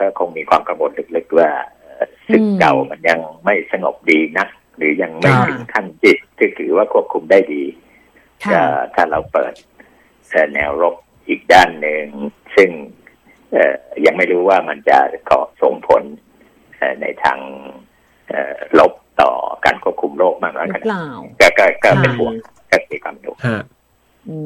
[0.00, 1.50] ก็คงมีความกังวลลึกๆว่า
[2.30, 7.64] ศึกเก่ามันยังไม่สงบดีนัก หรือยังไม่ถึงขั้นจิตที่ถือว่าควบคุมได้ดี
[8.94, 9.52] ถ้าเราเปิด
[10.54, 10.94] แนวรบ
[11.28, 12.06] อีกด้านหนึ่ง
[12.56, 12.70] ซึ่ง
[14.04, 14.98] ยังไม่รู้ว่ามันจะ
[15.30, 16.02] ก่อส่งผล
[17.00, 17.38] ในทาง
[18.78, 19.30] ลบต่อ
[19.64, 20.90] การควบคุมโรคมากน้อยขนาด
[21.40, 22.32] ก็ก็ก็เป็นห่วง
[22.70, 23.30] ก็มีความดู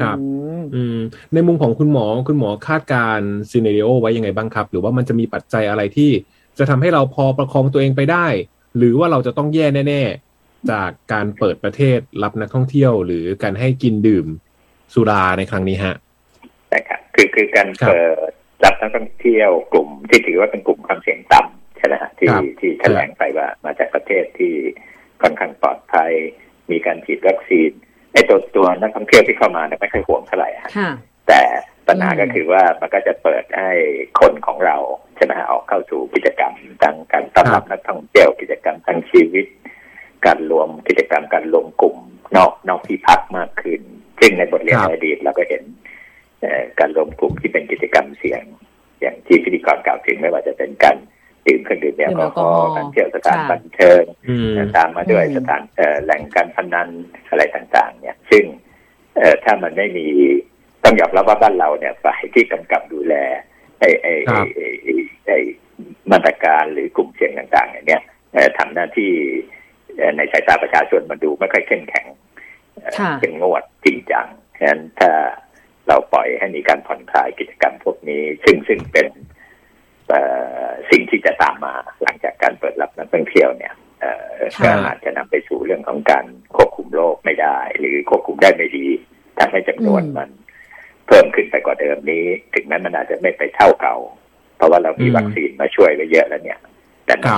[0.00, 0.18] ครับ
[0.74, 0.98] อืม
[1.34, 3.20] ในมุมของคุณหมอคุณหมอคาดการ
[3.50, 6.10] ซีเนเรโอไว้ยังไงบ้างครับ หรือว่ามันจะมีปัจจัยอะไรที่
[6.58, 8.26] จะทำให้เราพอประคองตัวเองไปได้
[8.76, 10.02] หรือว่าเราจะต้องแย่แน่
[10.36, 14.26] ๆ จากการเปิดประเทศรับนักท่องเที่ยว หรือการให้กินดื่ม
[14.94, 15.96] สุราในครั้งนี้ฮะ
[16.68, 18.30] ใช่ครับคือคือการเปิด
[18.64, 22.28] รับนักท่องเที่ยวกลุ่มที่ถือว่าเป็นกลุ่มความเสี่ยงต่ำใช่ไหมฮะที่
[22.60, 24.54] ที่แถลงไปว่ามาจากประเทศที่
[25.22, 26.12] ค่อนข้างปลอดภัย
[26.70, 27.70] มีการฉีดวัคซีน
[28.12, 30.70] ไอ้ตัวตัวนักท่องเที่ยวที่เข้ามาเนี่ยไม่ค่อยห่วงเท่าไหร่ฮะ
[31.28, 31.40] แต่
[31.88, 33.70] ปัญหาก็คือว่ามันก็จะเปิดให้
[34.20, 34.76] คนของเรา
[35.16, 39.46] ใช่ไหมฮะออกเข้าสู่กิจกรรมทางการต้อนรับนักท่องเที่ยวกิจกรรมทางชีวิต
[40.26, 41.96] การรวมกิจกรรมการรวมกลุ่ม
[42.36, 43.80] นอกนอกที่พักมากขึ้น
[44.20, 45.62] ซึ่งในบทเรียนอดีตเราก็เห็น
[46.80, 48.42] การรวมกลุ่มที่เป็นกิจกรรมเสี่ยง
[49.00, 50.96] อย่างที่พิธีกรกล่าวถึงไม่ว่าจะเป็นการ
[51.46, 54.02] ดื่มเครื่องดื่มแอลกอฮอล์การเที่ยวสถานบันเทิง
[54.76, 55.62] ตามมาด้วยสถาน
[56.04, 56.88] แหล่งการพนัน
[57.28, 58.44] อะไรต่างๆ เนี่ย ซึ่ง
[59.44, 60.06] ถ้ามันไม่มี
[60.84, 63.14] ต้องยอมรับว่าบ้านเราเนี่ยฝ่ายที่กำกับดูแล
[63.80, 64.12] ไอ้ไอ้
[65.26, 65.38] ไอ้
[66.12, 68.02] มาตรการหรือกลุ่มเสี่ยงต่างๆเนี่ย
[68.58, 69.12] ทำหน้าที่
[70.16, 72.06] ในสายตาประชาชนมาดูไม่ค่อยเข้มแข็ง
[73.20, 74.26] เป็นงวดจริงจัง
[74.58, 75.10] ฉะนั้นถ้า
[75.88, 79.06] เราปล่อยให้มีการผ่อนคลายกิจกรรมพวกนี้ ซึ่งซึ่งเป็น
[80.90, 83.74] สิ่งที่จะตามมาหลังจา กการเปิดรับนักท่องเที่ยวเนี่ย
[84.64, 86.24] ก็อาจจะนำไปสู่เรื่องของการ
[86.56, 88.86] ควบคุมโรคไม่ได้ หรือควบคุมได้ไม่ดี
[89.38, 90.30] ทำให้จำนวนมัน
[91.08, 92.24] เพิ่มขึ้นไปกว่าเดิมนี้
[92.54, 93.96] ถึงแม้มันอาจจะไม่ไปเท่าเก่า
[94.56, 96.58] เพราะว่าเรามีวัคซีนมาช่วยไว้เยอะแล้วเนี่ย
[97.06, 97.32] แต่ก็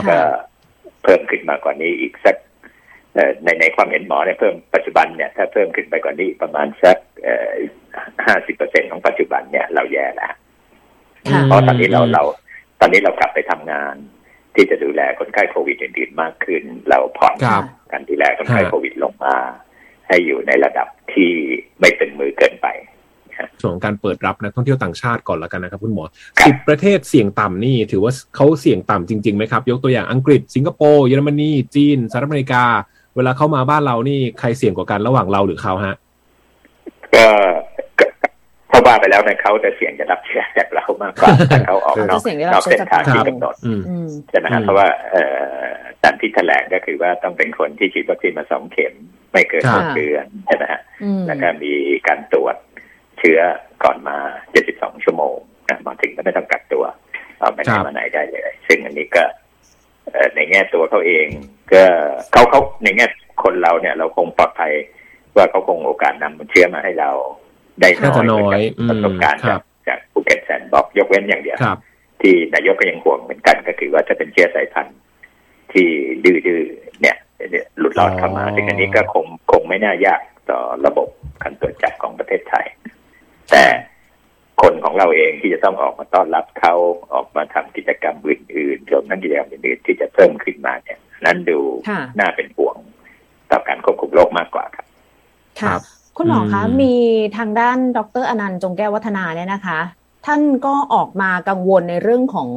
[1.04, 2.36] เพิ่มขึ้นมากกว่านี้อีกสัก
[3.44, 6.96] ในในความเห็นหมอเนี่ยเพิ่มปัจจุบันเนี่ยถ้าเพิ่มขึ้นไปกว่านี้ประมาณสัก
[8.26, 10.32] ห้าสิบเปอร์เซ็นของปัจจุบันเนี่ยเราแย่แล้ว
[11.46, 12.22] เพราะตอนนี้เราเรา
[12.80, 13.94] ตอนนี้เรากลับไปทำงาน
[14.54, 17.34] ที่จะดูแลคนไข้โควิดอื่นๆมากขึ้น เราผ่อน
[17.92, 19.36] การดูแลคนไข้โควิดลงมา
[20.08, 21.30] ให้อยู่ในระดับที่
[21.80, 22.68] ไม่เป็นมือเกินไป
[23.62, 26.04] ส่วนการเปิดรับนักท่องเที่ยวต่างชาติก่อนละกันนะครับคุณหมอ
[26.46, 32.64] สิบประเทศเสี่ยงต่ำนี่ ถือว่าเขาเสี่ยงต่ำจริงๆไหมครับ ยกตัวอย่างอังกฤษ สิงคโปร์เยอรมนีจีนสหรัฐอเมริกา
[33.16, 35.96] เวลาเข้ามาบ้านเรานี่ใครเสี่ยงกว่ากันระหว่างเราหรือเขาฮะ
[37.16, 37.61] ก็ถ้า
[38.92, 42.22] ว่าไปแล้วเนี่ยเขาจะเสี่ยงจะรับเชื้อจากเรามากกว่าถ้าเขาออกนอก
[42.52, 43.54] นอกเส้นทางที่กำหนด
[44.30, 44.88] ใช่ไหมครับเพราะว่า
[46.02, 48.94] ตามที่แถลงก็คือว่าต้องเป็นคนที่ฉีดวัคซีนมาสองเข็ม
[49.32, 50.80] ไม่เกินหกเดือนใช่ไหมฮะ
[51.26, 51.72] แล้วก็มี
[52.08, 52.56] การตรวจ
[53.18, 53.40] เชื้อ
[53.84, 54.16] ก่อนมา
[54.50, 55.36] เจ็ดสิบสองชั่วโมง
[55.86, 56.84] มาถึงก็ไม่ต้องกักตัว
[57.38, 59.24] เอาไปไหนมาไหนได้เลย ซึ่งอันนี้ก็
[60.34, 61.26] ในแง่ตัวเขาเอง
[61.72, 61.82] ก็
[62.32, 63.06] เขาเขาในแง่
[63.42, 64.72] คนเราเนี่ย เราคงปลอดภัย
[65.36, 67.10] ว่าเขาคงโอกาสนำเชื้อมาให้เรา
[67.80, 67.88] ได้
[68.30, 69.40] น้อยประสบการณ์
[69.88, 71.58] จากภูเก็ตแซนบอกยกเว้นอย่างเดียว
[72.22, 74.98] ที่นายกก็ยังห่วงเหมือนกันก็คือว่าจะเป็นเชื้อสายพันธุ์
[75.72, 75.88] ที่
[76.24, 77.16] ดื้อๆเนี่ย
[77.78, 81.08] หลุดลอดเข้ามาซึ่งอันนี้ก็คงคงไม่น่ายากต่อระบบ
[81.42, 82.66] การตรวจจับของประเทศไทย
[83.50, 83.64] แต่
[84.62, 86.74] คนของเราเองที่จะต้องออกมาต้อนรับเขา
[87.14, 91.58] ออกมาทำกิจกรรมอื่นๆรวมทั้งกิจกรรมอื่นๆที่จะเพิ่มขึ้นมาเนี่ย นั้นดู
[92.18, 92.76] น่าเป็นห่วง
[93.50, 94.86] ต่อการควบคุมโรคมากกว่าครับ
[95.60, 95.80] ครับ
[96.16, 96.94] คุณหมอคะมี
[97.36, 99.78] ทางด้านดรอนันต์จงแก้ววัฒนาเนี่ยนะคะ
[100.26, 102.48] ท่านก็ออกมากังวลในเรื่องของ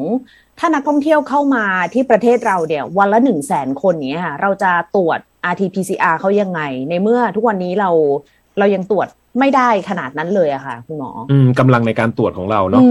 [0.59, 5.19] ถ้านักท่องเที่ยวเข้ามาที่ประเทศเราเดี๋ยววันละหนึ่งแสนคนนี้ค่ะเราจะตรวจ
[5.51, 7.89] rt-pcr เขายังไง ในเมื่อทุกวันนี้เรา
[8.59, 9.07] เรายังตรวจ
[9.39, 12.81] ไม่ได้ขนาดนั้นเลยอะค่ะคุณหมอ อืมกำลังในการตรวจของเราเนาะ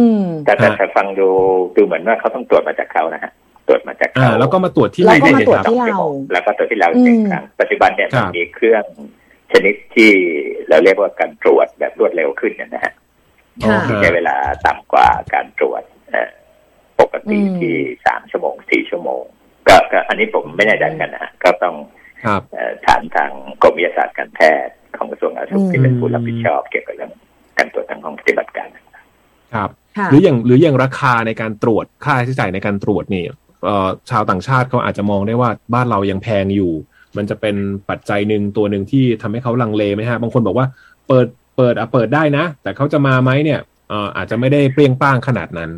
[0.44, 1.28] แต่แต่ฟังดู
[1.76, 3.32] ดูเหมือนว่าเขาต้องตรวจมาจากเขานะฮะ
[3.68, 6.00] ตรวจมาจากเขาแล้วก็มาตรวจที่เราแล้วก็มาตรวจที่เรา
[6.32, 8.84] แล้วก็ตรวจที่เราจริงครั้งปัจจุบันเนี่ยมันมีเครื่อง
[9.54, 10.10] ชนิดที่
[10.68, 12.92] เราเรียกว่าการตรวจแบบรวดเร็วขึ้นนะฮะ
[13.86, 15.82] ที่ใช้เวลาต่ำกว่าการตรวจ
[17.00, 17.74] ปกติที่
[18.06, 19.22] สามชั่วโมงสี่ชั่วโมง
[19.68, 19.76] ก็
[20.08, 21.76] อันนี้ผมไม่แน่ใจกันนะก็ต้อง
[22.86, 23.30] ถามทาง
[23.62, 27.12] กรมวิทยาศาสตร์การแพทย์ของกระทรวงสาธารณสุขที่เป็นผู้รับผิดชอบเกี่ยวกับเรื่อง
[27.58, 28.68] การตรวจทางห้องปฏิบัติการ
[29.54, 29.70] ครับ
[30.10, 33.24] หรืออย่างหรืออย่างราคาในการตรวจค่าใช้จ่ายในการตรวจนี่
[34.10, 36.72] ชาวต่างชาติเขาอาจจะมองได้ว่าบ้านเรายังแพงอยู่
[37.16, 37.56] มันจะเป็น
[37.90, 40.66] ปัจจัยหนึ่งตัวหนึ่งที่ทำให้เขาลังเลไหมฮะบางคนบอกว่า
[41.08, 41.26] เปิด
[41.56, 45.70] เปิดอะเปิดได้นะ แต่เขาจะมาไหมเนี่ยเอ่ออาจจะไม่ได้เปรี้ยงป้างขนาดนั้น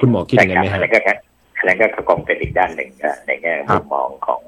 [0.00, 1.00] คุณหมอคิดยังไงไหมฮะอะไรก็
[1.58, 2.90] อะไรก็คงเป็นอีกด้านหนึ่ง
[3.26, 4.40] ในแง่มุมมองของ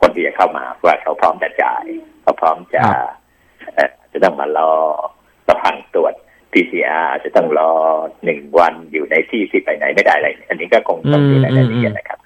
[0.00, 1.84] คนที่จะเข้ามาว่าเขาพร้อมจะจ่าย
[2.22, 2.82] เขาพร้อมจะ
[4.12, 4.70] จะต้องมารอ
[5.46, 6.14] ประพันตรวจ
[6.52, 7.72] PCR อาจจะต้องรอ
[8.24, 12.18] หนึ่งวันอยู่ในที่ที่ไปไหนไม่ได้อะไร อันนี้ก็คงต้องดูรายละเอียดนะครับ